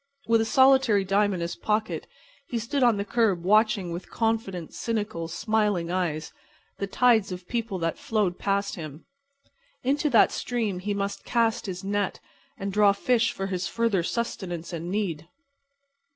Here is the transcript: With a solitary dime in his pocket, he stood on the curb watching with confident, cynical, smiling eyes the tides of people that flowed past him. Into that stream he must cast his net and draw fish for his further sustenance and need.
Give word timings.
With 0.25 0.41
a 0.41 0.45
solitary 0.45 1.03
dime 1.05 1.31
in 1.31 1.41
his 1.41 1.55
pocket, 1.55 2.07
he 2.47 2.57
stood 2.57 2.81
on 2.81 2.97
the 2.97 3.05
curb 3.05 3.43
watching 3.43 3.91
with 3.91 4.09
confident, 4.09 4.73
cynical, 4.73 5.27
smiling 5.27 5.91
eyes 5.91 6.33
the 6.79 6.87
tides 6.87 7.31
of 7.31 7.47
people 7.47 7.77
that 7.77 7.99
flowed 7.99 8.39
past 8.39 8.73
him. 8.73 9.05
Into 9.83 10.09
that 10.09 10.31
stream 10.31 10.79
he 10.79 10.95
must 10.95 11.23
cast 11.23 11.67
his 11.67 11.83
net 11.83 12.19
and 12.57 12.73
draw 12.73 12.93
fish 12.93 13.31
for 13.31 13.45
his 13.45 13.67
further 13.67 14.01
sustenance 14.01 14.73
and 14.73 14.89
need. 14.89 15.29